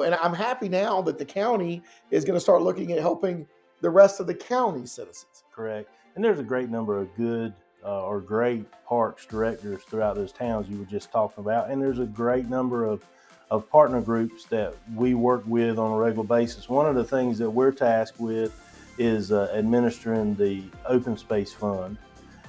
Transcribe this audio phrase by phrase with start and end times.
[0.00, 1.82] And I'm happy now that the county
[2.12, 3.46] is going to start looking at helping
[3.80, 5.42] the rest of the county citizens.
[5.52, 5.90] Correct.
[6.14, 7.52] And there's a great number of good
[7.84, 11.70] uh, or great parks directors throughout those towns you were just talking about.
[11.70, 13.04] And there's a great number of,
[13.50, 16.68] of partner groups that we work with on a regular basis.
[16.68, 18.54] One of the things that we're tasked with
[18.98, 21.98] is uh, administering the Open Space Fund.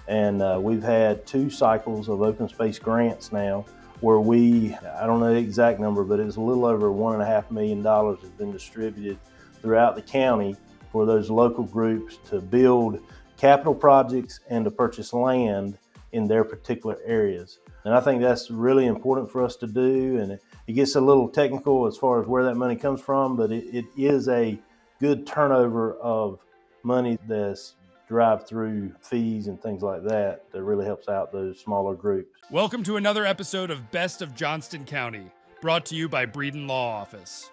[0.08, 3.66] And uh, we've had two cycles of open space grants now
[4.02, 7.22] where we, I don't know the exact number, but it's a little over one and
[7.22, 9.18] a half million dollars has been distributed
[9.62, 10.56] throughout the county
[10.92, 13.00] for those local groups to build
[13.38, 15.78] capital projects and to purchase land
[16.12, 17.60] in their particular areas.
[17.86, 20.18] And I think that's really important for us to do.
[20.18, 23.36] And it, it gets a little technical as far as where that money comes from,
[23.36, 24.60] but it, it is a
[25.00, 26.40] good turnover of
[26.84, 27.76] money that's
[28.10, 32.42] drive through fees and things like that that really helps out those smaller groups.
[32.50, 35.30] Welcome to another episode of Best of Johnston County,
[35.62, 37.52] brought to you by Breeden Law Office.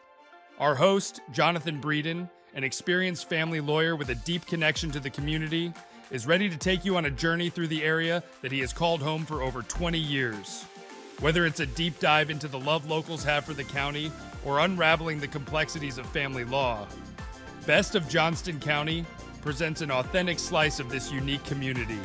[0.58, 5.74] Our host, Jonathan Breeden, an experienced family lawyer with a deep connection to the community,
[6.10, 9.02] is ready to take you on a journey through the area that he has called
[9.02, 10.64] home for over 20 years.
[11.20, 14.10] Whether it's a deep dive into the love locals have for the county
[14.42, 16.86] or unraveling the complexities of family law,
[17.66, 19.04] Best of Johnston County
[19.46, 22.00] presents an authentic slice of this unique community.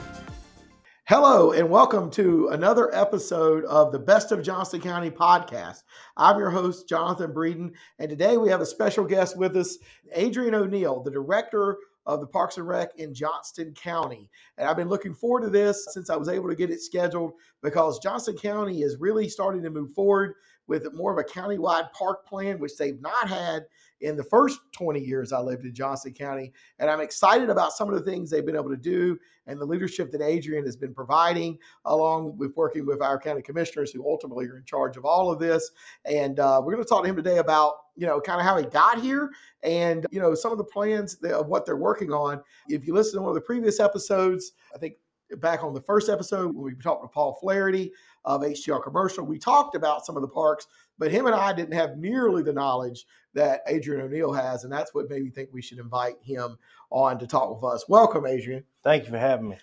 [1.07, 5.81] Hello, and welcome to another episode of the Best of Johnston County podcast.
[6.15, 9.79] I'm your host, Jonathan Breeden, and today we have a special guest with us,
[10.13, 14.29] Adrian O'Neal, the director of the Parks and Rec in Johnston County.
[14.59, 17.33] And I've been looking forward to this since I was able to get it scheduled
[17.63, 20.35] because Johnston County is really starting to move forward
[20.67, 23.63] with more of a countywide park plan, which they've not had
[24.01, 26.51] in the first 20 years I lived in Johnston County.
[26.79, 29.65] And I'm excited about some of the things they've been able to do and the
[29.65, 34.45] leadership that Adrian has been providing, along with working with our county commissioners who ultimately
[34.47, 35.71] are in charge of all of this.
[36.05, 38.57] And uh, we're going to talk to him today about, you know, kind of how
[38.57, 39.29] he got here
[39.63, 42.41] and, you know, some of the plans of what they're working on.
[42.69, 44.95] If you listen to one of the previous episodes, I think
[45.37, 47.91] back on the first episode when we talked to Paul Flaherty
[48.25, 50.67] of HTR Commercial, we talked about some of the parks,
[51.01, 54.93] but him and I didn't have nearly the knowledge that Adrian O'Neal has, and that's
[54.93, 56.59] what made me think we should invite him
[56.91, 57.89] on to talk with us.
[57.89, 58.63] Welcome, Adrian.
[58.83, 59.57] Thank you for having me.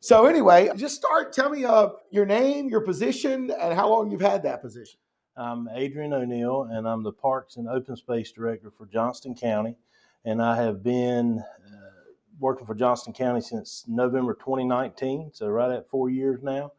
[0.00, 1.32] So, anyway, just start.
[1.32, 4.98] Tell me uh, your name, your position, and how long you've had that position.
[5.36, 9.76] I'm Adrian O'Neal, and I'm the Parks and Open Space Director for Johnston County,
[10.24, 11.90] and I have been uh,
[12.40, 16.72] working for Johnston County since November 2019, so right at four years now.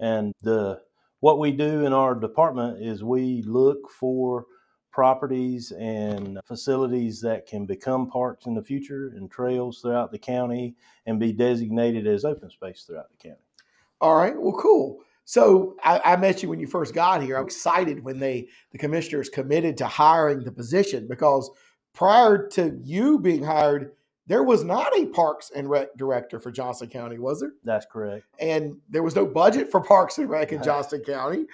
[0.00, 0.80] And the
[1.24, 4.44] what we do in our department is we look for
[4.92, 10.76] properties and facilities that can become parks in the future and trails throughout the county
[11.06, 13.40] and be designated as open space throughout the county.
[14.02, 14.38] All right.
[14.38, 15.00] Well, cool.
[15.24, 17.38] So I, I, met you when you first got here.
[17.38, 21.50] I'm excited when they the commissioners committed to hiring the position because
[21.94, 23.92] prior to you being hired,
[24.26, 27.52] there was not a Parks and Rec director for Johnston County, was there?
[27.62, 28.24] That's correct.
[28.40, 31.46] And there was no budget for Parks and Rec in Johnston County,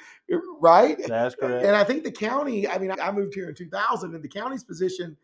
[0.61, 0.97] right?
[1.07, 1.67] That's correct.
[1.67, 4.63] And I think the county, I mean, I moved here in 2000, and the county's
[4.63, 5.17] position,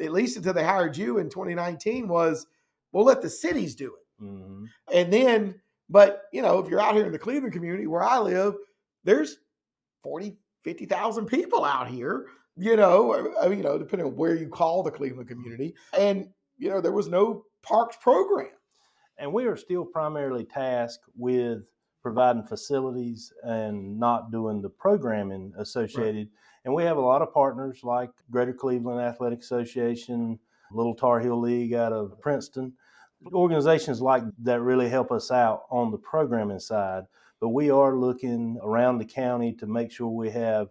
[0.00, 2.46] at least until they hired you in 2019, was
[2.92, 4.24] we'll let the cities do it.
[4.24, 4.64] Mm-hmm.
[4.94, 8.18] And then, but, you know, if you're out here in the Cleveland community where I
[8.18, 8.54] live,
[9.02, 9.38] there's
[10.04, 12.26] 40, 50,000 people out here
[12.56, 15.74] you know, I mean, you know, depending on where you call the Cleveland community.
[15.98, 18.50] And you know, there was no parks program.
[19.18, 21.62] And we are still primarily tasked with
[22.02, 26.16] providing facilities and not doing the programming associated.
[26.16, 26.28] Right.
[26.64, 30.38] And we have a lot of partners like Greater Cleveland Athletic Association,
[30.72, 32.72] Little Tar Heel League out of Princeton,
[33.32, 37.04] organizations like that really help us out on the programming side.
[37.40, 40.68] But we are looking around the county to make sure we have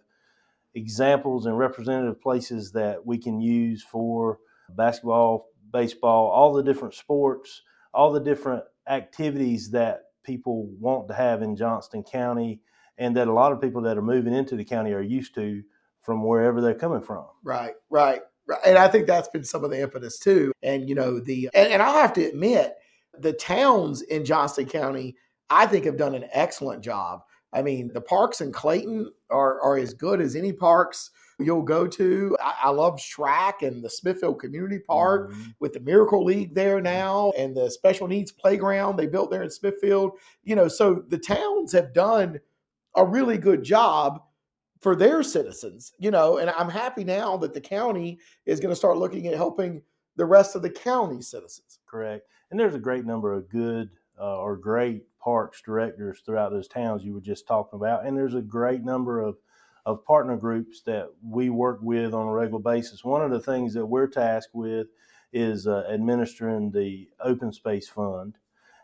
[0.73, 7.61] examples and representative places that we can use for basketball, baseball, all the different sports,
[7.93, 12.61] all the different activities that people want to have in Johnston County
[12.97, 15.63] and that a lot of people that are moving into the county are used to
[16.01, 17.25] from wherever they're coming from.
[17.43, 18.21] Right, right.
[18.47, 18.59] right.
[18.65, 20.51] And I think that's been some of the impetus too.
[20.61, 22.75] And, you know, the, and, and I'll have to admit,
[23.17, 25.15] the towns in Johnston County,
[25.49, 27.21] I think have done an excellent job.
[27.53, 31.11] I mean, the parks in Clayton are, are as good as any parks
[31.45, 32.37] you'll go to.
[32.39, 35.51] I, I love SRAC and the Smithfield Community Park mm-hmm.
[35.59, 39.49] with the Miracle League there now and the special needs playground they built there in
[39.49, 40.11] Smithfield.
[40.43, 42.39] You know, so the towns have done
[42.95, 44.21] a really good job
[44.81, 48.75] for their citizens, you know, and I'm happy now that the county is going to
[48.75, 49.83] start looking at helping
[50.15, 51.79] the rest of the county citizens.
[51.87, 52.25] Correct.
[52.49, 53.89] And there's a great number of good
[54.19, 58.05] uh, or great parks directors throughout those towns you were just talking about.
[58.05, 59.37] And there's a great number of
[59.85, 63.03] of partner groups that we work with on a regular basis.
[63.03, 64.87] One of the things that we're tasked with
[65.33, 68.37] is uh, administering the Open Space Fund.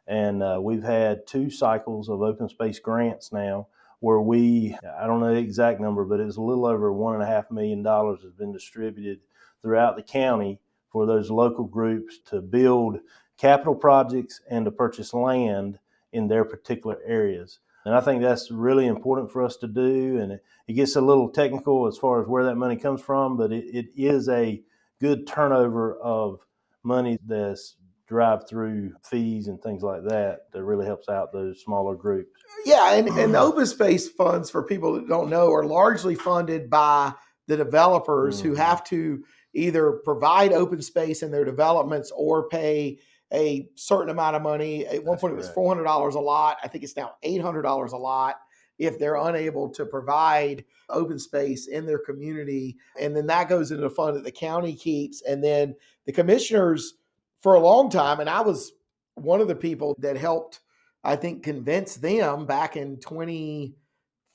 [0.07, 3.67] And uh, we've had two cycles of open space grants now
[3.99, 7.23] where we, I don't know the exact number, but it's a little over one and
[7.23, 9.19] a half million dollars has been distributed
[9.61, 10.59] throughout the county
[10.91, 12.99] for those local groups to build
[13.37, 15.79] capital projects and to purchase land
[16.13, 17.59] in their particular areas.
[17.87, 20.19] And I think that's really important for us to do.
[20.19, 23.37] And it, it gets a little technical as far as where that money comes from,
[23.37, 24.61] but it, it is a
[24.99, 26.41] good turnover of
[26.83, 31.95] money that's drive through fees and things like that that really helps out those smaller
[31.95, 32.29] groups.
[32.65, 36.69] Yeah, and, and the open space funds for people that don't know are largely funded
[36.69, 37.13] by
[37.47, 38.49] the developers mm-hmm.
[38.49, 39.23] who have to
[39.53, 42.99] either provide open space in their developments or pay
[43.33, 44.85] a certain amount of money.
[44.87, 46.57] At one That's point, it was four hundred dollars a lot.
[46.63, 48.35] I think it's now eight hundred dollars a lot
[48.77, 52.77] if they're unable to provide open space in their community.
[52.99, 55.21] And then that goes into a fund that the county keeps.
[55.23, 55.75] And then
[56.05, 56.93] the commissioners,
[57.41, 58.73] for a long time, and I was
[59.15, 60.59] one of the people that helped,
[61.03, 62.99] I think, convince them back in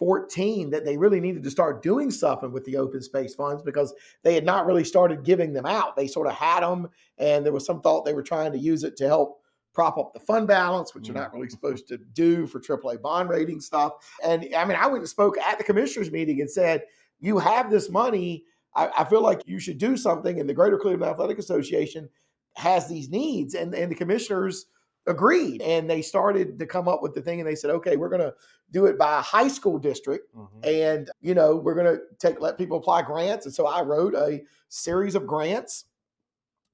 [0.03, 3.95] 2014 that they really needed to start doing something with the open space funds because
[4.23, 5.97] they had not really started giving them out.
[5.97, 6.89] They sort of had them,
[7.19, 9.41] and there was some thought they were trying to use it to help
[9.73, 11.53] prop up the fund balance, which you're not really mm-hmm.
[11.53, 13.93] supposed to do for AAA bond rating stuff.
[14.25, 16.83] And I mean, I went and spoke at the commissioners meeting and said,
[17.21, 18.45] You have this money.
[18.75, 20.41] I, I feel like you should do something.
[20.41, 22.09] And the Greater Cleveland Athletic Association
[22.57, 23.55] has these needs.
[23.55, 24.67] And, and the commissioners
[25.07, 25.63] agreed.
[25.63, 28.21] And they started to come up with the thing and they said, Okay, we're going
[28.21, 28.35] to
[28.71, 30.35] do it by a high school district.
[30.35, 30.61] Mm-hmm.
[30.65, 33.47] And, you know, we're going to take, let people apply grants.
[33.47, 35.85] And so I wrote a series of grants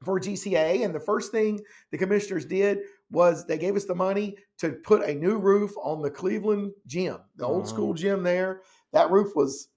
[0.05, 0.85] for GCA.
[0.85, 1.61] And the first thing
[1.91, 2.79] the commissioners did
[3.11, 7.19] was they gave us the money to put a new roof on the Cleveland gym,
[7.37, 7.69] the old uh-huh.
[7.69, 8.61] school gym there.
[8.93, 9.69] That roof was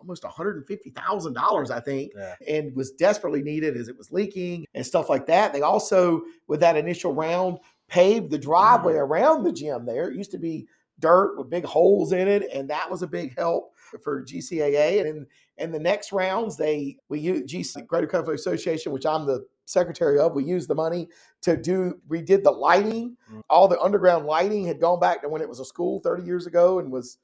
[0.00, 2.34] almost $150,000, I think, yeah.
[2.48, 5.52] and was desperately needed as it was leaking and stuff like that.
[5.52, 7.58] They also, with that initial round,
[7.90, 9.12] paved the driveway mm-hmm.
[9.12, 10.08] around the gym there.
[10.08, 10.66] It used to be
[11.00, 15.00] dirt with big holes in it, and that was a big help for GCAA.
[15.06, 15.26] And
[15.58, 20.18] in, the next rounds, they we use GC Greater Cleveland Association, which I'm the secretary
[20.18, 20.34] of.
[20.34, 21.08] We used the money
[21.42, 23.16] to do, we did the lighting.
[23.28, 23.40] Mm-hmm.
[23.50, 26.46] All the underground lighting had gone back to when it was a school 30 years
[26.46, 27.18] ago and was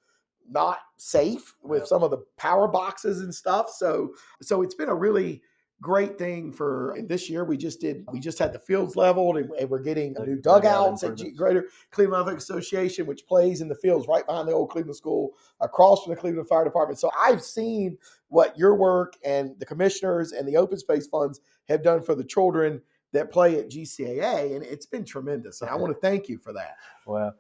[0.49, 3.71] not safe with some of the power boxes and stuff.
[3.71, 5.43] So, so it's been a really
[5.81, 7.45] great thing for this year.
[7.45, 10.37] We just did, we just had the fields leveled and, and we're getting a new
[10.37, 14.53] dugouts at G- Greater Cleveland Athletic Association, which plays in the fields right behind the
[14.53, 16.99] old Cleveland School across from the Cleveland Fire Department.
[16.99, 21.83] So I've seen what your work and the commissioners and the open space funds have
[21.83, 22.81] done for the children
[23.13, 25.63] that play at GCAA, and it's been tremendous.
[25.63, 26.77] And I want to thank you for that.
[27.07, 27.35] Well,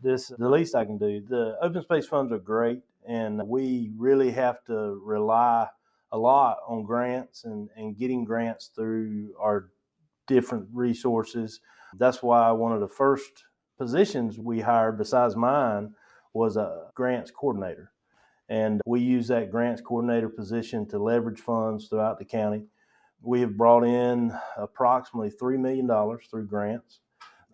[0.00, 1.20] this the least I can do.
[1.20, 5.66] The open space funds are great, and we really have to rely
[6.12, 9.70] a lot on grants and, and getting grants through our
[10.26, 11.60] different resources.
[11.98, 13.44] That's why one of the first
[13.78, 15.94] positions we hired, besides mine,
[16.32, 17.92] was a grants coordinator.
[18.48, 22.64] And we use that grants coordinator position to leverage funds throughout the county.
[23.20, 25.88] We have brought in approximately $3 million
[26.30, 27.00] through grants,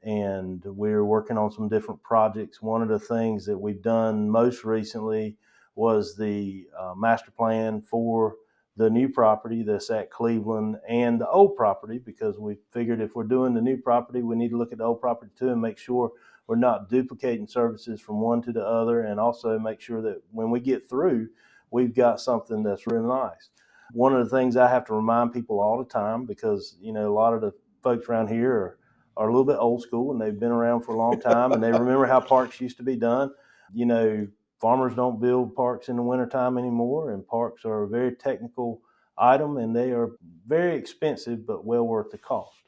[0.03, 2.61] and we're working on some different projects.
[2.61, 5.37] One of the things that we've done most recently
[5.75, 8.37] was the uh, master plan for
[8.77, 13.25] the new property that's at Cleveland and the old property because we figured if we're
[13.25, 15.79] doing the new property, we need to look at the old property too and make
[15.79, 16.11] sure
[16.47, 20.51] we're not duplicating services from one to the other and also make sure that when
[20.51, 21.29] we get through,
[21.71, 23.51] we've got something that's really nice.
[23.93, 27.09] One of the things I have to remind people all the time because, you know,
[27.09, 27.53] a lot of the
[27.83, 28.79] folks around here are,
[29.17, 31.63] are a little bit old school and they've been around for a long time and
[31.63, 33.31] they remember how parks used to be done.
[33.73, 34.27] You know,
[34.65, 38.81] farmers don't build parks in the wintertime anymore, and parks are a very technical
[39.19, 40.13] item and they are
[40.47, 42.63] very expensive but well worth the cost.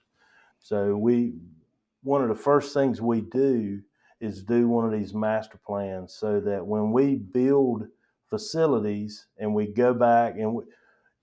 [0.58, 1.36] So we
[2.02, 3.80] one of the first things we do
[4.20, 7.86] is do one of these master plans so that when we build
[8.28, 10.64] facilities and we go back and we,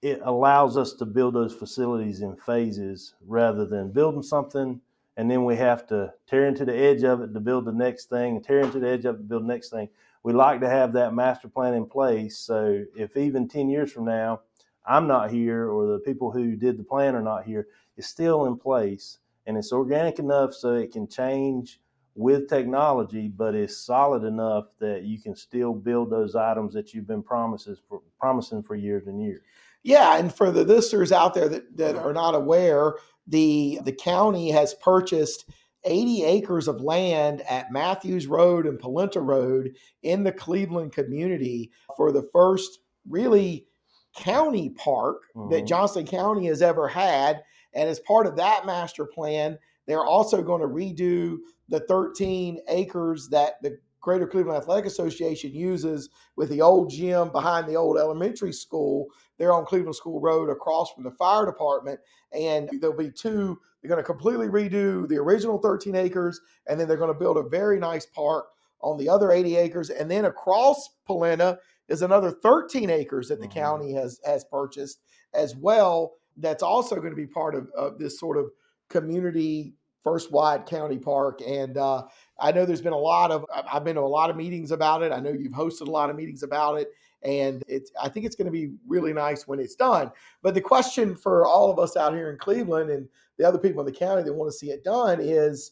[0.01, 4.81] it allows us to build those facilities in phases rather than building something
[5.17, 8.09] and then we have to tear into the edge of it to build the next
[8.09, 9.87] thing and tear into the edge of it to build the next thing
[10.23, 12.37] we like to have that master plan in place.
[12.37, 14.41] So if even 10 years from now,
[14.85, 18.45] I'm not here or the people who did the plan are not here, it's still
[18.45, 21.79] in place and it's organic enough so it can change
[22.15, 27.07] with technology, but it's solid enough that you can still build those items that you've
[27.07, 29.41] been promises for, promising for years and years.
[29.83, 32.09] Yeah, and for the listeners out there that, that uh-huh.
[32.09, 32.95] are not aware,
[33.27, 35.45] the the county has purchased
[35.85, 42.11] 80 acres of land at Matthews Road and Polenta Road in the Cleveland community for
[42.11, 43.67] the first really
[44.15, 45.67] county park that Mhm.
[45.67, 47.43] Johnston County has ever had.
[47.73, 51.37] And as part of that master plan, they're also going to redo
[51.67, 57.67] the 13 acres that the Greater Cleveland Athletic Association uses with the old gym behind
[57.67, 59.07] the old elementary school.
[59.37, 62.01] They're on Cleveland School Road across from the fire department.
[62.33, 66.87] And there'll be two, they're going to completely redo the original 13 acres, and then
[66.87, 68.47] they're going to build a very nice park
[68.81, 69.89] on the other 80 acres.
[69.89, 73.53] And then across Polenta is another 13 acres that the Mhm.
[73.53, 74.99] county has has purchased
[75.33, 76.15] as well.
[76.35, 78.51] That's also going to be part of, of this sort of
[78.89, 81.39] community first wide county park.
[81.41, 82.03] And uh,
[82.39, 85.03] I know there's been a lot of I've been to a lot of meetings about
[85.03, 85.11] it.
[85.11, 86.89] I know you've hosted a lot of meetings about it,
[87.21, 90.11] and it's I think it's going to be really nice when it's done.
[90.41, 93.81] But the question for all of us out here in Cleveland and the other people
[93.81, 95.71] in the county that want to see it done is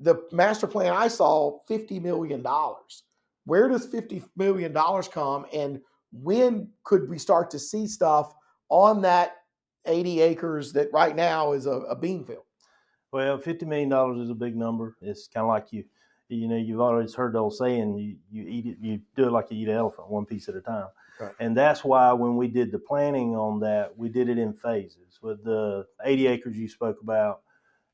[0.00, 2.44] the master plan I saw $50 million.
[3.44, 4.72] Where does $50 million
[5.10, 5.46] come?
[5.52, 5.80] And
[6.12, 8.34] when could we start to see stuff
[8.68, 9.36] on that
[9.86, 12.44] 80 acres that right now is a, a bean field?
[13.12, 14.96] Well, fifty million dollars is a big number.
[15.00, 15.84] It's kind of like you,
[16.28, 19.32] you know, you've always heard the old saying, you, you eat it, you do it
[19.32, 20.88] like you eat an elephant, one piece at a time.
[21.18, 21.32] Right.
[21.40, 25.18] And that's why when we did the planning on that, we did it in phases.
[25.22, 27.40] With the eighty acres you spoke about,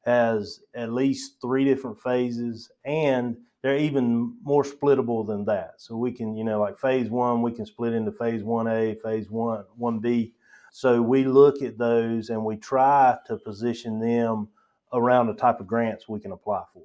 [0.05, 5.75] has at least three different phases, and they're even more splittable than that.
[5.79, 8.95] So we can, you know, like phase one, we can split into phase one A,
[8.97, 10.35] phase one, one B.
[10.71, 14.49] So we look at those and we try to position them
[14.93, 16.83] around the type of grants we can apply for.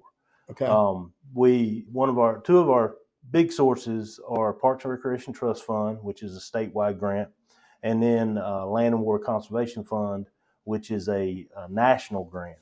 [0.52, 0.66] Okay.
[0.66, 2.96] Um, we one of our two of our
[3.32, 7.30] big sources are Parks and Recreation Trust Fund, which is a statewide grant,
[7.84, 10.28] and then uh, Land and Water Conservation Fund,
[10.64, 12.58] which is a, a national grant.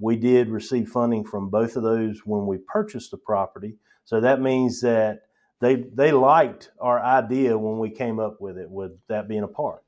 [0.00, 4.40] We did receive funding from both of those when we purchased the property, so that
[4.40, 5.22] means that
[5.60, 9.48] they they liked our idea when we came up with it, with that being a
[9.48, 9.82] park.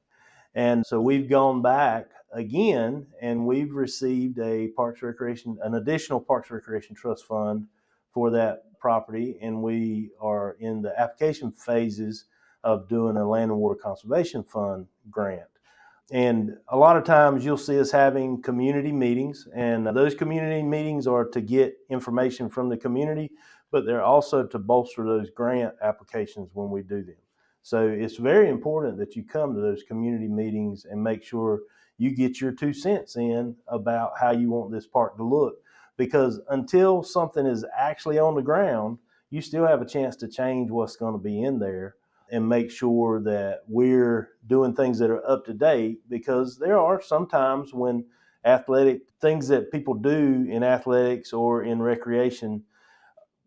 [0.55, 6.51] And so we've gone back again and we've received a Parks Recreation, an additional Parks
[6.51, 7.67] Recreation Trust Fund
[8.13, 9.39] for that property.
[9.41, 12.25] And we are in the application phases
[12.65, 15.49] of doing a Land and Water Conservation Fund grant.
[16.11, 21.07] And a lot of times you'll see us having community meetings, and those community meetings
[21.07, 23.31] are to get information from the community,
[23.71, 27.17] but they're also to bolster those grant applications when we do them.
[27.63, 31.61] So it's very important that you come to those community meetings and make sure
[31.99, 35.57] you get your two cents in about how you want this park to look.
[35.97, 38.99] Because until something is actually on the ground,
[39.31, 41.97] you still have a chance to change what's going to be in there
[42.31, 46.01] and make sure that we're doing things that are up to date.
[46.09, 48.05] Because there are sometimes when
[48.45, 52.65] athletic things that people do in athletics or in recreation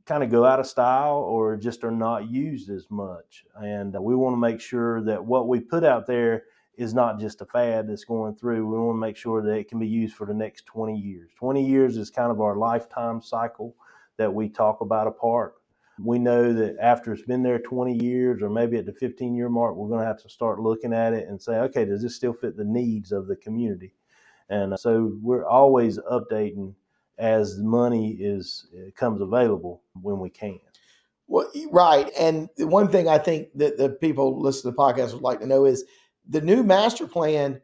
[0.06, 3.44] kind of go out of style or just are not used as much.
[3.56, 6.44] And we want to make sure that what we put out there
[6.78, 8.68] is not just a fad that's going through.
[8.68, 11.32] We want to make sure that it can be used for the next 20 years.
[11.38, 13.76] 20 years is kind of our lifetime cycle
[14.18, 15.56] that we talk about a park.
[16.04, 19.50] We know that after it's been there 20 years or maybe at the 15 year
[19.50, 22.16] mark, we're going to have to start looking at it and say, okay, does this
[22.16, 23.94] still fit the needs of the community?
[24.50, 26.74] And uh, so we're always updating
[27.18, 30.60] as money is comes available when we can.
[31.28, 32.12] Well, right.
[32.20, 35.40] And the one thing I think that the people listen to the podcast would like
[35.40, 35.84] to know is
[36.28, 37.62] the new master plan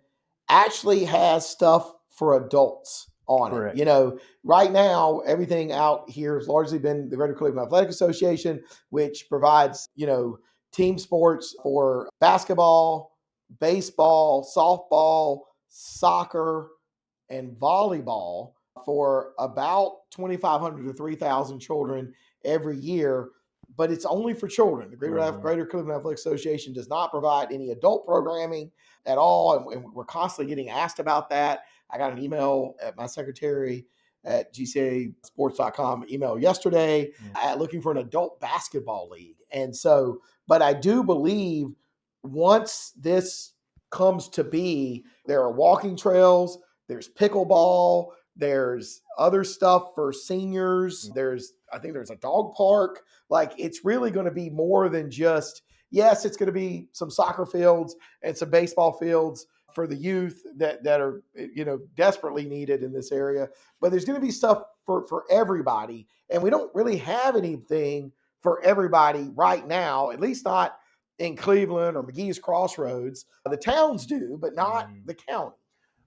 [0.50, 3.76] actually has stuff for adults on Correct.
[3.76, 3.80] it.
[3.80, 8.62] You know, right now, everything out here has largely been the Greater Cleveland Athletic Association,
[8.90, 10.38] which provides, you know,
[10.72, 13.18] team sports for basketball,
[13.60, 16.72] baseball, softball, soccer,
[17.30, 18.54] and volleyball
[18.86, 22.14] for about 2,500 to 3,000 children
[22.44, 23.30] every year.
[23.82, 24.92] But it's only for children.
[24.92, 25.42] The Greater, Mhm.
[25.42, 28.70] Greater Cleveland Athletic Association does not provide any adult programming
[29.08, 29.58] at all.
[29.58, 31.62] And, and we're constantly getting asked about that.
[31.90, 33.88] I got an email at my secretary
[34.24, 37.44] at gcasports.com email yesterday Mm.
[37.44, 39.38] uh, looking for an adult basketball league.
[39.50, 41.70] And so, but I do believe
[42.22, 43.54] once this
[43.90, 51.14] comes to be, there are walking trails, there's pickleball, there's other stuff for seniors, Mm.
[51.16, 53.04] there's, I think there's a dog park.
[53.30, 57.10] Like it's really going to be more than just, yes, it's going to be some
[57.10, 62.46] soccer fields and some baseball fields for the youth that that are you know desperately
[62.46, 63.48] needed in this area
[63.80, 68.12] but there's going to be stuff for for everybody and we don't really have anything
[68.42, 70.78] for everybody right now at least not
[71.20, 75.06] in cleveland or mcgee's crossroads the towns do but not Mm.
[75.06, 75.56] the county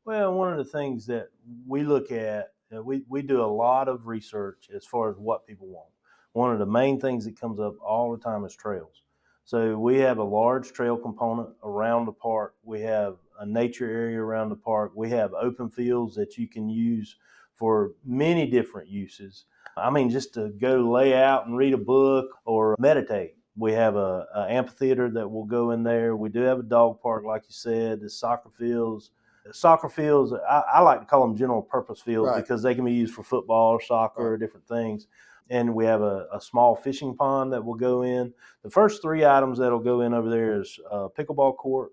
[0.04, 1.28] Well, one of the things that
[1.66, 5.47] we look at, Uh, we, we do a lot of research as far as what
[5.47, 5.90] people want.
[6.33, 9.02] One of the main things that comes up all the time is trails.
[9.45, 12.54] So we have a large trail component around the park.
[12.62, 14.93] We have a nature area around the park.
[14.95, 17.16] We have open fields that you can use
[17.54, 19.45] for many different uses.
[19.76, 23.37] I mean, just to go lay out and read a book or meditate.
[23.57, 26.16] We have a, a amphitheater that will go in there.
[26.16, 29.11] We do have a dog park, like you said, the soccer fields.
[29.53, 32.41] Soccer fields, I, I like to call them general purpose fields Right.
[32.41, 34.31] because they can be used for football or soccer Right.
[34.33, 35.07] or different things.
[35.51, 38.33] And we have a, a small fishing pond that will go in.
[38.63, 41.93] The first three items that'll go in over there is a pickleball court,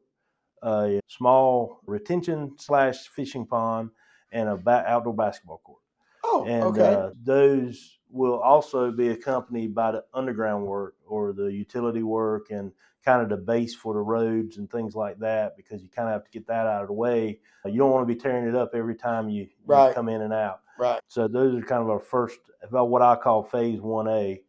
[0.63, 3.89] a small retention slash fishing pond,
[4.31, 5.81] and a ba- outdoor basketball court.
[6.23, 6.93] Oh, And okay.
[6.93, 12.71] uh, those will also be accompanied by the underground work or the utility work and
[13.03, 16.13] kind of the base for the roads and things like that because you kind of
[16.13, 17.39] have to get that out of the way.
[17.65, 20.33] You don't want to be tearing it up every time you, you come in and
[20.33, 20.61] out.
[20.77, 21.01] right.
[21.07, 24.41] So those are kind of our first, about what I call phase one A,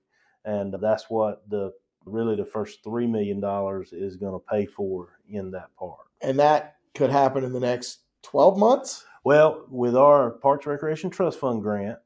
[0.44, 1.72] and that's what the
[2.04, 6.08] really the first three million dollars is going to pay for in that park.
[6.20, 9.04] And that could happen in the next 12 months?
[9.24, 11.98] Well, with our Parks Recreation Trust Fund grant,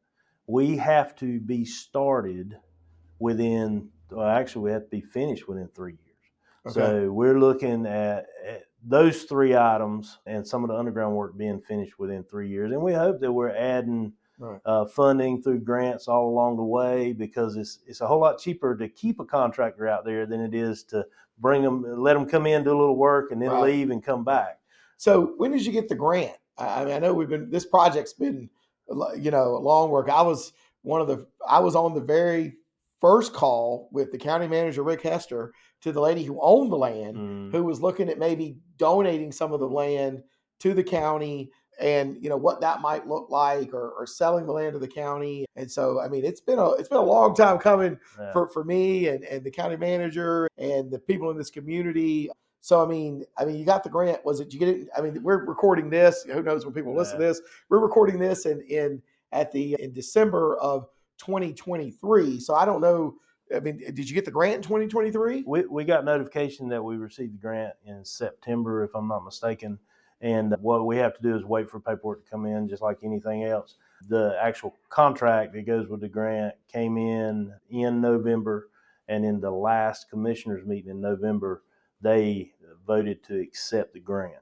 [0.46, 2.56] we have to be started
[3.18, 3.88] within.
[4.10, 6.05] Well, actually, we have to be finished within three years.
[6.66, 6.72] Okay.
[6.72, 11.60] So we're looking at, at those three items and some of the underground work being
[11.60, 14.60] finished within three years, and we hope that we're adding Right.
[14.66, 18.76] uh, funding through grants all along the way because it's it's a whole lot cheaper
[18.76, 21.06] to keep a contractor out there than it is to
[21.38, 23.62] bring them, let them come in, do a little work, and then Right.
[23.62, 24.60] leave and come back.
[24.98, 26.36] So when did you get the grant?
[26.58, 28.50] I I mean, I know we've been this project's been,
[29.18, 30.10] you know, a long work.
[30.10, 32.56] I was one of the I was on the very
[33.00, 35.54] first call with the county manager Rick Hester
[35.86, 37.52] to the lady who owned the land, Mm.
[37.52, 40.22] who was looking at maybe donating some of the land
[40.58, 44.52] to the county and you know what that might look like or, or selling the
[44.52, 47.34] land to the county and so i mean it's been a it's been a long
[47.34, 48.32] time coming Yeah.
[48.32, 52.30] for, for me and, and the county manager and the people in this community.
[52.62, 54.24] So I mean, I mean, you got the grant.
[54.24, 54.52] Was it?
[54.52, 54.88] You get it?
[54.96, 56.24] I mean, we're recording this.
[56.24, 57.40] Who knows when people listen to this?
[57.68, 59.00] We're recording this in in
[59.30, 62.40] at the in December of 2023.
[62.40, 63.16] So I don't know.
[63.54, 65.44] I mean, did you get the grant in 2023?
[65.46, 69.78] we, we got notification that we received the grant in September, if I'm not mistaken.
[70.20, 72.98] And what we have to do is wait for paperwork to come in, just like
[73.02, 73.76] anything else.
[74.08, 78.68] The actual contract that goes with the grant came in in November,
[79.08, 81.62] and in the last commissioners meeting in November,
[82.00, 82.52] they
[82.86, 84.34] voted to accept the grant.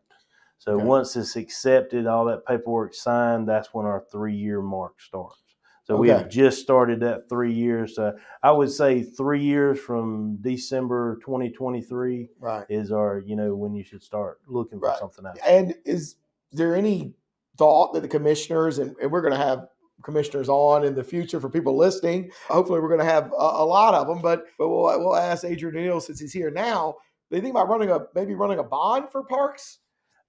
[0.59, 0.85] So Okay.
[0.85, 5.44] once it's accepted, all that paperwork signed, that's when our three year mark starts.
[5.85, 7.97] So we have just started that three years.
[7.97, 12.65] So I would say three years from December 2023 Right.
[12.71, 14.99] is our, you know, when you should start looking for Right.
[14.99, 15.39] something else.
[15.47, 16.17] And is
[16.53, 17.13] there any
[17.59, 19.69] thought that the commissioners and, and we're going to have
[20.03, 22.31] commissioners on in the future for people listening?
[22.49, 24.23] Hopefully, we're going to have a, a lot of them.
[24.23, 26.95] But but we'll, we'll ask Adrian Neal since he's here now.
[27.31, 29.81] They think about running a maybe running a bond for parks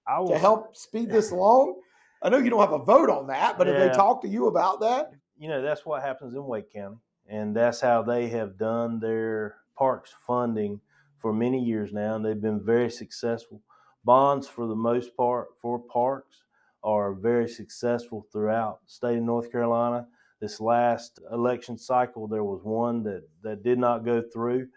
[0.06, 1.80] I will to help speed this along.
[2.22, 3.88] I know you don't have a vote on that, but have Yeah.
[3.88, 5.12] they talked to you about that?
[5.38, 6.96] You know that's what happens in Wake County,
[7.28, 10.80] and that's how they have done their parks funding
[11.18, 13.62] for many years now, and they've been very successful.
[14.04, 16.42] Bonds, for the most part, for parks
[16.82, 20.06] are very successful throughout the state of North Carolina.
[20.40, 24.68] This last election cycle, there was one that that did not go through.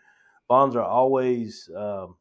[0.48, 2.15] Bonds are always um,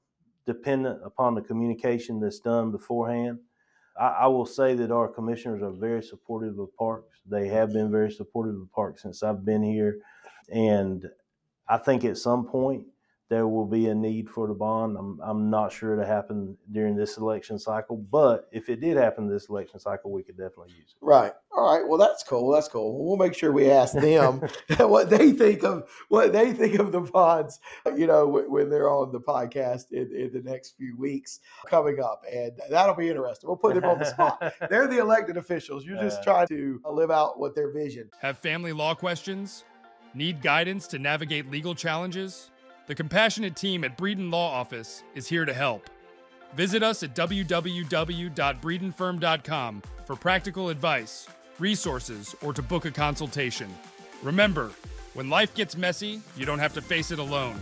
[0.44, 3.38] dependent upon the communication that's done beforehand.
[3.98, 7.18] I, I will say that our commissioners are very supportive of parks.
[7.26, 9.98] They have been very supportive of parks since I've been here.
[10.50, 11.04] And
[11.68, 12.86] I think at some point
[13.30, 14.96] there will be a need for the bond.
[14.98, 19.28] I'm, I'm not sure to happen during this election cycle, but if it did happen
[19.28, 21.04] this election cycle, we could definitely use it.
[21.04, 21.32] Right.
[21.54, 21.86] All right.
[21.86, 22.50] Well, that's cool.
[22.50, 22.96] That's cool.
[22.96, 24.40] Well, we'll make sure we ask them
[24.78, 27.60] what they think of what they think of the bonds.
[27.96, 32.00] You know, when, when they're on the podcast in, in the next few weeks coming
[32.00, 33.48] up, and that'll be interesting.
[33.48, 34.54] We'll put them on the spot.
[34.70, 35.84] They're the elected officials.
[35.84, 36.24] You're just Uh.
[36.24, 38.08] trying to live out what their vision.
[38.20, 39.64] Have family law questions?
[40.14, 42.50] Need guidance to navigate legal challenges?
[42.88, 45.90] The compassionate team at Breeden Law Office is here to help.
[46.54, 53.68] Visit us at www.breedenfirm.com for practical advice, resources, or to book a consultation.
[54.22, 54.70] Remember,
[55.12, 57.60] when life gets messy, you don't have to face it alone.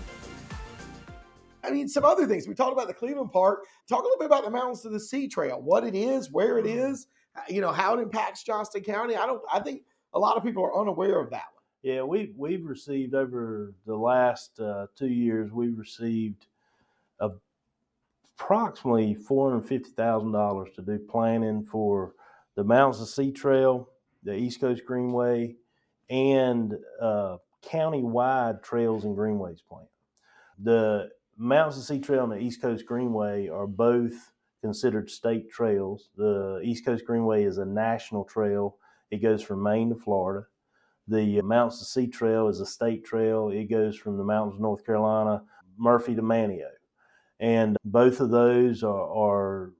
[1.64, 2.46] I mean, some other things.
[2.46, 3.64] We talked about the Cleveland Park.
[3.88, 5.60] Talk a little bit about the Mountains to the Sea Trail.
[5.60, 6.92] What it is, where it mm-hmm.
[6.92, 7.08] is.
[7.48, 9.16] You know how it impacts Johnston County.
[9.16, 9.42] I don't.
[9.52, 9.82] I think
[10.14, 11.46] a lot of people are unaware of that.
[11.82, 15.52] Yeah, we've we've received over the last uh, two years.
[15.52, 16.46] We've received
[17.20, 17.30] a,
[18.34, 22.14] approximately four hundred fifty thousand dollars to do planning for
[22.56, 23.88] the Mountains of Sea Trail,
[24.24, 25.54] the East Coast Greenway,
[26.10, 29.86] and uh, county-wide trails and greenways plan.
[30.58, 36.08] The Mountains of Sea Trail and the East Coast Greenway are both considered state trails.
[36.16, 38.78] The East Coast Greenway is a national trail.
[39.10, 40.46] It goes from Maine to Florida.
[41.08, 43.50] The Mountains to Sea Trail is a state trail.
[43.50, 45.42] It goes from the mountains of North Carolina,
[45.78, 46.68] Murphy to Manteo.
[47.38, 49.72] And both of those are, are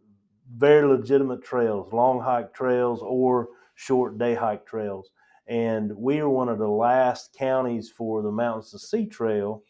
[0.57, 5.11] very legitimate trails, long hike trails or short day hike trails.
[5.49, 9.62] And we are one of the last counties for the Mountains to Sea Trail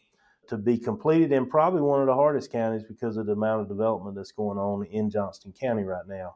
[0.49, 3.67] to be completed and probably one of the hardest counties because of the amount of
[3.67, 6.35] development that's going on in Johnston County right now.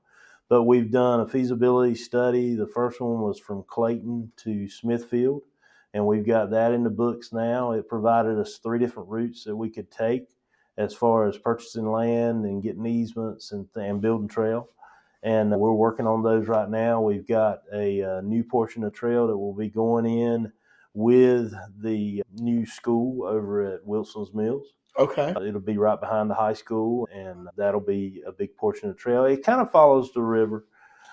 [0.52, 2.56] But we've done a feasibility study.
[2.56, 5.44] The first one was from Clayton to Smithfield,
[5.94, 7.72] and we've got that in the books now.
[7.72, 10.28] It provided us three different routes that we could take
[10.78, 14.68] as far as purchasing land and getting easements and, and building trail.
[15.24, 17.00] And we're working on those right now.
[17.00, 20.52] We've got a, a new portion of trail that will be going in
[20.94, 24.68] with the new school over at Wilson's Mills.
[25.00, 25.34] Okay.
[25.36, 28.96] Uh, It'll be right behind the high school, and that'll be a big portion of
[28.96, 29.26] the trail.
[29.26, 30.66] It kind of follows the river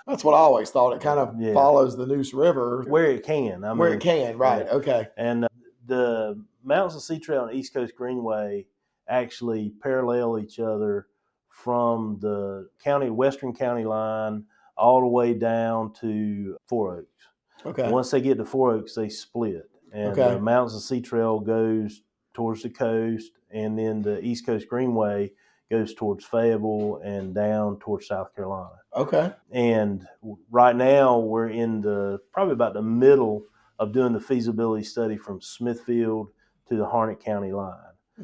[0.06, 0.92] That's what I always thought.
[0.94, 1.52] It kind of Yeah.
[1.52, 3.62] follows the Neuse River where it can.
[3.62, 4.38] I mean, where it can.
[4.38, 4.64] Right.
[4.66, 4.72] yeah.
[4.72, 5.08] Okay.
[5.18, 5.48] And uh,
[5.86, 8.66] the Mountains of Sea Trail and East Coast Greenway
[9.06, 11.08] actually parallel each other
[11.50, 14.44] from the county, western county line,
[14.76, 17.66] all the way down to Four Oaks.
[17.66, 17.90] Okay.
[17.90, 20.34] Once they get to Four Oaks, they split, and Okay.
[20.34, 22.02] the Mountains of Sea Trail goes
[22.38, 25.32] towards the coast, and then the East Coast Greenway
[25.72, 28.76] goes towards Fayetteville and down towards South Carolina.
[28.94, 29.32] Okay.
[29.50, 30.06] And
[30.48, 33.42] right now, we're in the probably about the middle
[33.80, 36.28] of doing the feasibility study from Smithfield
[36.68, 37.74] to the Harnett County line.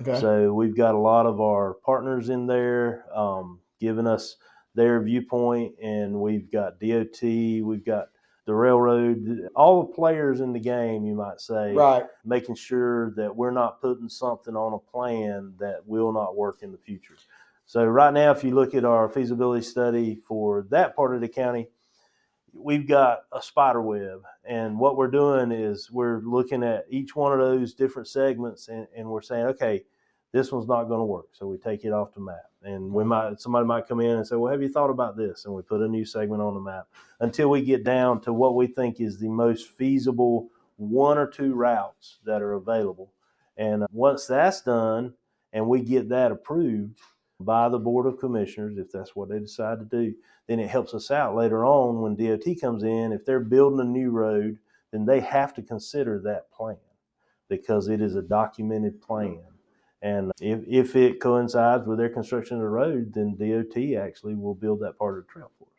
[0.00, 0.20] Okay.
[0.20, 4.36] So we've got a lot of our partners in there um, giving us
[4.76, 8.06] their viewpoint, and we've got DOT, we've got
[8.46, 12.04] the railroad, all the players in the game, you might say, right.
[12.24, 16.70] making sure that we're not putting something on a plan that will not work in
[16.70, 17.16] the future.
[17.66, 21.28] So right now, if you look at our feasibility study for that part of the
[21.28, 21.68] county,
[22.52, 27.32] we've got a spider web, and what we're doing is we're looking at each one
[27.32, 29.82] of those different segments, and, and we're saying, okay,
[30.32, 33.04] this one's not going to work, so we take it off the map, and we
[33.04, 35.44] might somebody might come in and say, well, have you thought about this?
[35.44, 36.88] And we put a new segment on the map
[37.20, 41.54] until we get down to what we think is the most feasible one or two
[41.54, 43.12] routes that are available.
[43.56, 45.14] And uh, once that's done,
[45.52, 46.98] and we get that approved
[47.38, 50.14] by the Board of Commissioners, if that's what they decide to do,
[50.48, 53.12] then it helps us out later on when DOT comes in.
[53.12, 54.58] If they're building a new road,
[54.90, 56.76] then they have to consider that plan
[57.48, 59.42] because it is a documented plan.
[60.04, 64.54] And if, if it coincides with their construction of the road, then DOT actually will
[64.54, 65.70] build that part of the trail for us.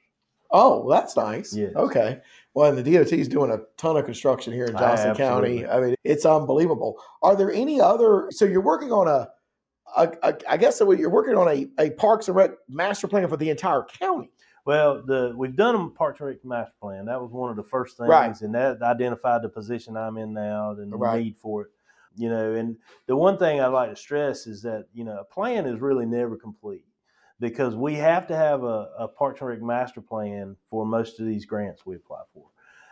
[0.50, 1.56] Oh, well, that's nice.
[1.56, 1.74] Yes.
[1.76, 2.22] Okay.
[2.56, 5.68] Well, and the DOT is doing a ton of construction here in Johnston County.
[5.68, 7.00] I mean, it's unbelievable.
[7.22, 8.28] Are there any other?
[8.32, 9.30] So you're working on a,
[9.96, 13.28] a, a I guess that you're working on a, a Parks and Rec master plan
[13.28, 14.32] for the entire county.
[14.66, 17.06] Well, the we've done a Parks and Rec master plan.
[17.06, 18.42] That was one of the first things, Right.
[18.42, 21.24] and that identified the position I'm in now and the Right.
[21.26, 21.68] need for it.
[22.16, 25.24] You know, and the one thing I'd like to stress is that you know a
[25.24, 26.86] plan is really never complete
[27.40, 31.26] because we have to have a, a Parks and Rec master plan for most of
[31.26, 32.46] these grants we apply for.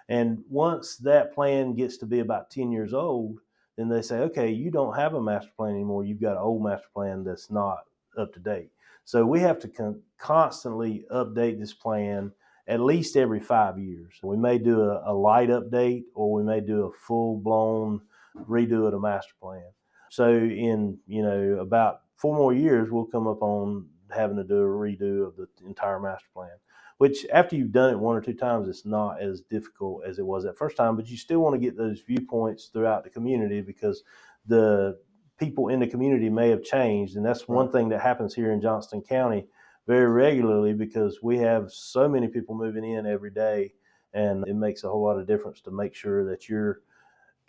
[0.09, 3.39] And once that plan gets to be about ten years old,
[3.77, 6.03] then they say, okay, you don't have a master plan anymore.
[6.03, 7.85] You've got an old master plan that's not
[8.17, 8.69] up to date.
[9.05, 12.31] So we have to con- constantly update this plan
[12.67, 14.13] at least every five years.
[14.23, 18.01] We may do a, a light update or we may do a full blown
[18.35, 19.65] redo of the master plan.
[20.09, 24.57] So in you know about four more years, we'll come up on having to do
[24.57, 26.51] a redo of the entire master plan.
[26.99, 30.25] Which after you've done it one or two times, it's not as difficult as it
[30.25, 30.95] was that first time.
[30.95, 34.03] But you still want to get those viewpoints throughout the community because
[34.45, 34.99] the
[35.39, 38.61] people in the community may have changed, and that's one thing that happens here in
[38.61, 39.47] Johnston County
[39.87, 43.73] very regularly because we have so many people moving in every day,
[44.13, 46.81] and it makes a whole lot of difference to make sure that you're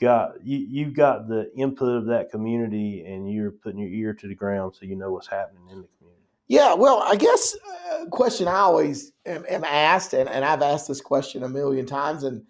[0.01, 4.27] got you you've got the input of that community and you're putting your ear to
[4.27, 6.23] the ground so you know what's happening in the community.
[6.47, 7.57] Yeah, well, I guess
[7.93, 11.87] uh, question I always am, am asked, and, and I've asked this question a million
[11.87, 12.43] times, and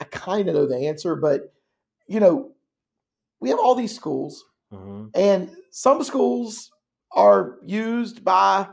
[0.00, 1.52] I kind of know the answer, but
[2.06, 2.52] you know,
[3.40, 6.70] we have all these schools, hmm and some schools
[7.12, 8.66] are used by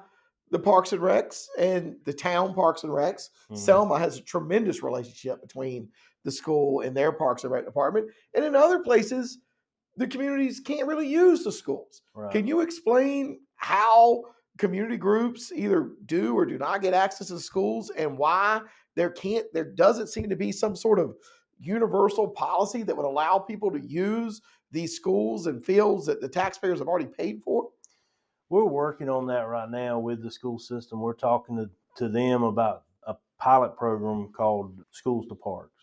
[0.52, 3.30] the Parks and Recs and the town Parks and Recs.
[3.50, 3.58] Mhm.
[3.58, 5.90] Selma has a tremendous relationship between
[6.26, 9.38] the school and their Parks and Rec department, and in other places,
[9.96, 12.02] the communities can't really use the schools.
[12.14, 12.32] Right.
[12.32, 14.24] Can you explain how
[14.58, 18.62] community groups either do or do not get access to schools and why
[18.96, 21.16] there can't there doesn't seem to be some sort of
[21.60, 26.80] universal policy that would allow people to use these schools and fields that the taxpayers
[26.80, 27.70] have already paid for?
[28.50, 31.02] we're working on that right now with the school system.
[31.02, 35.75] We're talking to, to them about a pilot program called Schools to Parks,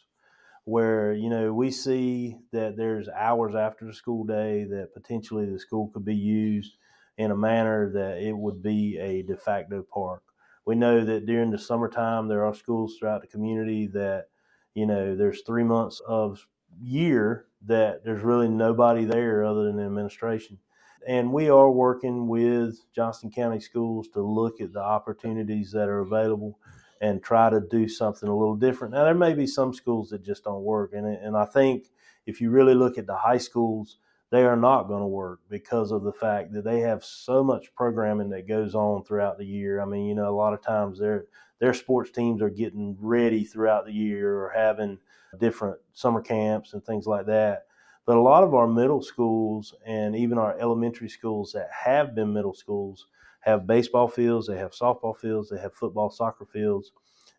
[0.64, 5.58] where you know we see that there's hours after the school day that potentially the
[5.58, 6.76] school could be used
[7.18, 10.22] in a manner that it would be a de facto park.
[10.64, 14.26] We know that during the summertime there are schools throughout the community that
[14.74, 16.46] you know there's three months of
[16.80, 20.58] year that there's really nobody there other than the administration
[21.06, 26.00] and we are working with Johnston County Schools to look at the opportunities that are
[26.00, 26.58] available
[27.02, 28.94] and try to do something a little different.
[28.94, 31.90] Now, there may be some schools that just don't work, and and I think
[32.26, 33.98] if you really look at the high schools,
[34.30, 37.74] they are not going to work because of the fact that they have so much
[37.74, 39.82] programming that goes on throughout the year.
[39.82, 41.26] I mean, you know, a lot of times their
[41.58, 44.98] their sports teams are getting ready throughout the year or having
[45.38, 47.66] different summer camps and things like that
[48.04, 52.32] but a lot of our middle schools and even our elementary schools that have been
[52.32, 53.06] middle schools
[53.42, 56.92] have baseball fields, they have softball fields, they have football, soccer fields,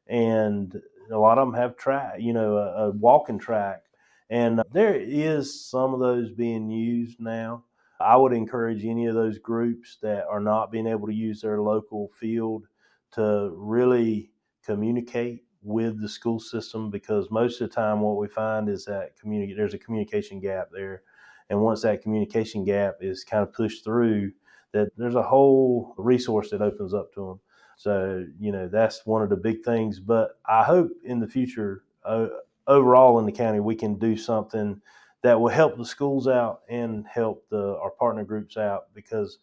[0.08, 0.80] and
[1.12, 3.84] a lot of them have track, you know, a, a walking track.
[4.30, 7.64] And there is some of those being used now.
[8.00, 11.62] I would encourage any of those groups that are not being able to use their
[11.62, 12.68] local field
[13.14, 14.32] to really
[14.66, 19.18] communicate with the school system because most of the time what we find is that
[19.18, 21.04] community there's a communication gap there
[21.50, 24.32] and once that communication gap is kind of pushed through
[24.74, 27.40] that there's a whole resource that opens up to them
[27.78, 31.84] so you know that's one of the big things but i hope in the future
[32.06, 32.28] uh,
[32.68, 34.80] overall in the county we can do something
[35.22, 39.40] that will help the schools out and help the our partner groups out because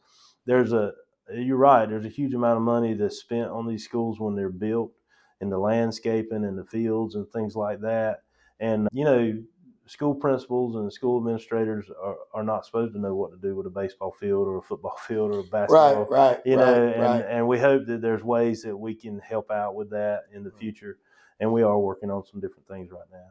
[0.47, 0.93] there's a
[1.35, 4.51] you're right there's a huge amount of money that's spent on these schools when they're
[4.51, 4.93] built
[5.41, 8.23] and the landscaping and the fields and things like that.
[8.61, 9.43] And, you know,
[9.91, 13.67] school principals and school administrators are, are not supposed to know what to do with
[13.67, 16.05] a baseball field or a football field or a basketball.
[16.05, 16.41] Right, right.
[16.45, 17.25] You right, know, and, right.
[17.29, 20.53] and we hope that there's ways that we can help out with that in the
[20.53, 20.99] future.
[21.41, 23.27] And we are working on some different things right now.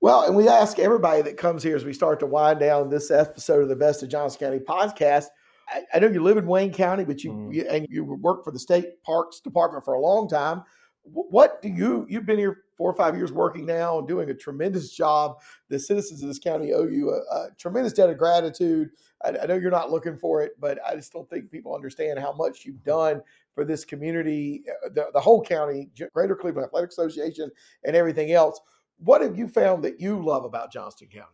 [0.00, 3.10] Well, and we ask everybody that comes here as we start to wind down this
[3.10, 5.26] episode of the Best of Johnston County podcast.
[5.68, 7.54] I, I know you live in Wayne County, but you, Mm.
[7.54, 10.62] you and you work for the state parks department for a long time.
[11.02, 14.34] What do you you've been here four or five years working now and doing a
[14.34, 15.40] tremendous job.
[15.68, 18.90] The citizens of this county owe you a, a tremendous debt of gratitude.
[19.22, 22.18] I, I know you're not looking for it, but I just don't think people understand
[22.18, 23.20] how much you've done
[23.54, 27.50] for this community, uh, the, the whole county, Greater Cleveland Athletic Association,
[27.84, 28.60] and everything else.
[28.98, 31.26] What have you found that you love about Johnston County?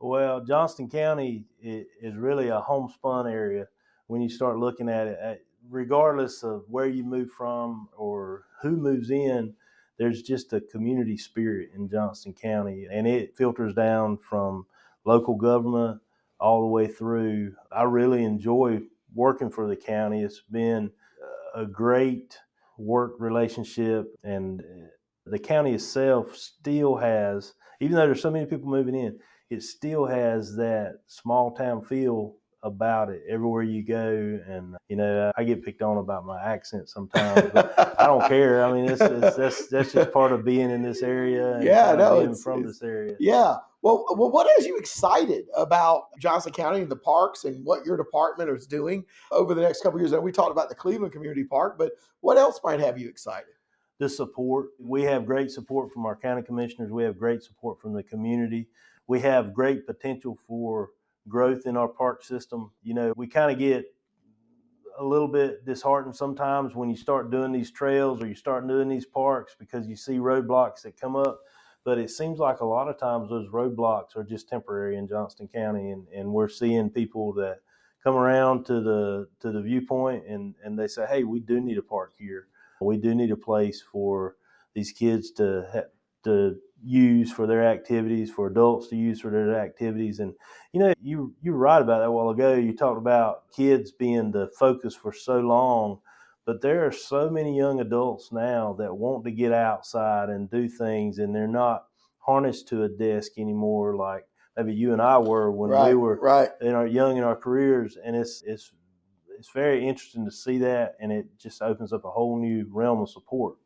[0.00, 3.66] Well, Johnston County is really a homespun area
[4.06, 5.44] when you start looking at it.
[5.68, 9.54] Regardless of where you move from or who moves in,
[9.98, 14.66] there's just a community spirit in Johnston County, and it filters down from
[15.04, 16.00] local government
[16.40, 17.54] all the way through.
[17.72, 18.80] I really enjoy
[19.14, 20.22] working for the county.
[20.22, 20.90] It's been
[21.54, 22.38] a great
[22.76, 24.86] work relationship, and uh,
[25.26, 29.18] the county itself still has, even though there's so many people moving in,
[29.50, 34.40] it still has that small town feel about it everywhere you go.
[34.48, 38.64] And you know, I get picked on about my accent sometimes, but I don't care.
[38.64, 41.54] I mean, it's, it's that's that's just part of being in this area.
[41.54, 43.16] And Yeah, no, being it's- from it's- this area.
[43.20, 43.56] Yeah.
[43.80, 47.96] Well, well, what has you excited about Johnston County and the parks and what your
[47.96, 50.10] department is doing over the next couple of years?
[50.10, 53.46] And we talked about the Cleveland Community Park, but what else might have you excited?
[54.00, 54.68] the support.
[54.78, 56.92] We have great support from our county commissioners.
[56.92, 58.68] We have great support from the community.
[59.08, 60.90] We have great potential for
[61.28, 62.72] growth in our park system.
[62.82, 63.86] You know, we kind of get
[64.98, 68.88] a little bit disheartened sometimes when you start doing these trails or you start doing
[68.88, 71.40] these parks because you see roadblocks that come up.
[71.84, 75.48] But it seems like a lot of times those roadblocks are just temporary in Johnston
[75.48, 77.58] County, and, and we're seeing people that
[78.02, 81.78] come around to the to the viewpoint and, and they say, hey, we do need
[81.78, 82.48] a park here
[82.80, 84.36] we do need a place for
[84.74, 85.90] these kids to ha-
[86.28, 90.20] to use for their activities, for adults to use for their activities.
[90.20, 90.34] And
[90.72, 92.54] you know, you you were right about that a while ago.
[92.54, 96.00] You talked about kids being the focus for so long,
[96.44, 100.68] but there are so many young adults now that want to get outside and do
[100.68, 101.84] things, and they're not
[102.18, 105.88] harnessed to a desk anymore, like maybe you and I were when right.
[105.88, 106.50] we were right.
[106.60, 108.72] in our young in our careers, and it's it's
[109.38, 113.00] it's very interesting to see that, and it just opens up a whole new realm
[113.00, 113.56] of support.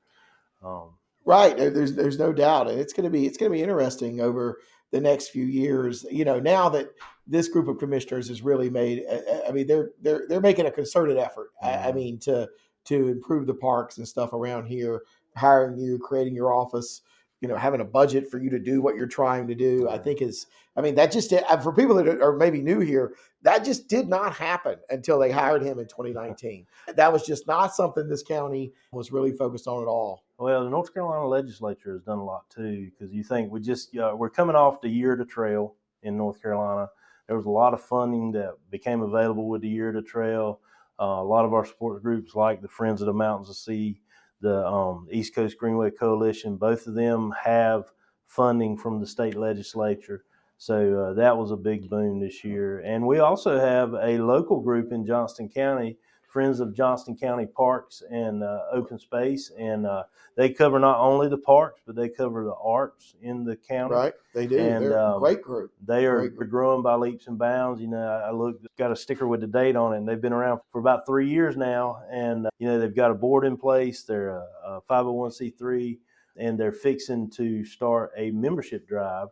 [0.62, 0.90] Um,
[1.24, 1.56] Right.
[1.56, 4.58] There's there's no doubt, and it's going to be it's going to be interesting over
[4.90, 6.04] the next few years.
[6.10, 6.90] You know, now that
[7.26, 10.70] this group of commissioners has really made, I- I mean, they're they're they're making a
[10.70, 11.50] concerted effort.
[11.62, 11.96] I, I mm-hmm.
[11.96, 12.48] mean, to
[12.84, 15.02] to improve the parks and stuff around here,
[15.36, 17.02] hiring you, creating your office.
[17.40, 19.94] you know, having a budget for you to do what you're trying to do, I
[19.94, 20.04] mm-hmm.
[20.04, 23.64] think is, I mean, that just, uh, for people that are maybe new here, that
[23.64, 26.66] just did not happen until they hired him in 2019.
[26.94, 30.22] That was just not something this county was really focused on at all.
[30.42, 33.96] Well, the North Carolina legislature has done a lot too, because you think we just,
[33.96, 36.88] uh, we're coming off the year to trail in North Carolina.
[37.28, 40.58] There was a lot of funding that became available with the year to trail.
[40.98, 44.00] Uh, a lot of our support groups, like the Friends of the Mountains of Sea,
[44.40, 47.92] the um, East Coast Greenway Coalition, both of them have
[48.26, 50.24] funding from the state legislature.
[50.58, 52.80] So uh, that was a big boon this year.
[52.80, 55.98] And we also have a local group in Johnston County,
[56.32, 59.52] Friends of Johnston County Parks and uh, Open Space.
[59.58, 63.54] And uh, they cover not only the parks, but they cover the arts in the
[63.54, 63.94] county.
[63.94, 64.58] Right, they do.
[64.58, 65.72] And, They're um, a great group.
[65.86, 66.50] They are group.
[66.50, 67.82] growing by leaps and bounds.
[67.82, 70.32] You know, I look got a sticker with the date on it, and they've been
[70.32, 72.02] around for about three years now.
[72.10, 74.02] And uh, you know, they've got a board in place.
[74.02, 75.98] They're a, a 501c3,
[76.38, 79.28] and they're fixing to start a membership drive.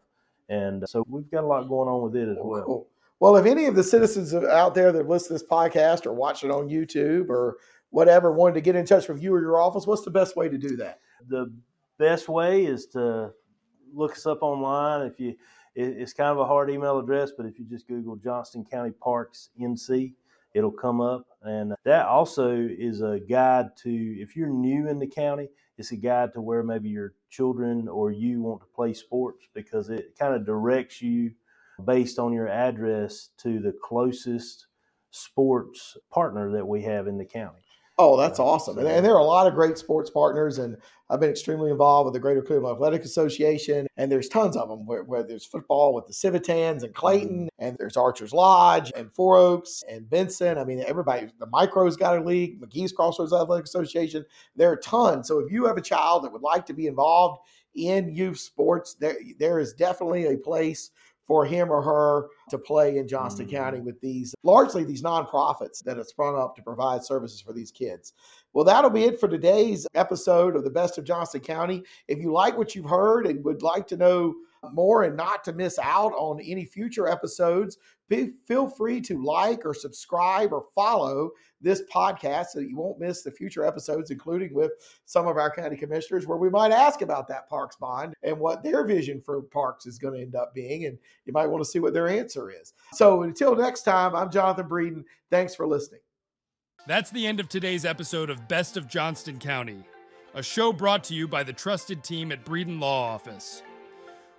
[0.51, 2.65] And so we've got a lot going on with it as oh, well.
[2.65, 2.89] Cool.
[3.21, 6.43] Well, if any of the citizens out there that listen to this podcast or watch
[6.43, 7.59] it on YouTube or
[7.91, 10.49] whatever wanted to get in touch with you or your office, what's the best way
[10.49, 11.01] to do that?
[11.29, 11.53] The
[11.99, 13.33] best way is to
[13.93, 15.07] look us up online.
[15.07, 15.35] If you,
[15.75, 19.51] it's kind of a hard email address, but if you just Google Johnston County Parks
[19.61, 20.15] NC,
[20.55, 21.27] it'll come up.
[21.43, 25.97] And that also is a guide to, if you're new in the county, it's a
[25.97, 30.35] guide to where maybe your children or you want to play sports because it kind
[30.35, 31.33] of directs you
[31.85, 34.67] based on your address to the closest
[35.11, 37.61] sports partner that we have in the county.
[38.03, 38.79] Oh, that's awesome.
[38.79, 40.57] And, and, there are a lot of great sports partners.
[40.57, 40.79] And
[41.11, 43.87] I've been extremely involved with the Greater Cleveland Athletic Association.
[43.99, 47.65] And there's tons of them where, where there's football with the Civitans and Clayton, mm-hmm.
[47.67, 50.57] and there's Archers Lodge and Four Oaks and Benson.
[50.57, 54.25] I mean, everybody, the Micros got a league, McGee's Crossroads Athletic Association.
[54.57, 55.29] There are tons.
[55.29, 57.43] So if you have a child that would like to be involved
[57.75, 60.91] in youth sports, there, there is definitely a place
[61.31, 63.55] for him or her to play in Johnston mm-hmm.
[63.55, 67.71] County with these largely these nonprofits that have sprung up to provide services for these
[67.71, 68.15] kids.
[68.53, 71.85] Well, that'll be it for today's episode of the Best of Johnston County.
[72.09, 74.35] If you like what you've heard and would like to know
[74.73, 79.65] more and not to miss out on any future episodes, be, feel free to like
[79.65, 84.53] or subscribe or follow this podcast so that you won't miss the future episodes, including
[84.53, 84.73] with
[85.05, 88.63] some of our county commissioners, where we might ask about that parks bond and what
[88.63, 90.87] their vision for parks is going to end up being.
[90.87, 92.73] And you might want to see what their answer is.
[92.95, 95.05] So until next time, I'm Jonathan Breeden.
[95.31, 96.01] Thanks for listening.
[96.87, 99.85] That's the end of today's episode of Best of Johnston County,
[100.35, 103.63] a show brought to you by the trusted team at Breeden Law Office.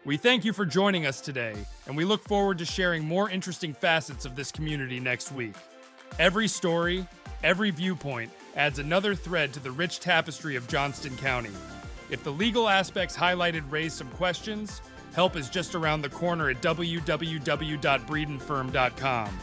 [0.04, 1.54] We thank you for joining us today,
[1.86, 5.54] and we look forward to sharing more interesting facets of this community next week.
[6.18, 7.06] Every story,
[7.44, 11.52] every viewpoint adds another thread to the rich tapestry of Johnston County.
[12.10, 14.82] If the legal aspects highlighted raise some questions,
[15.14, 19.40] help is just around the corner at www.breedenfirm.com.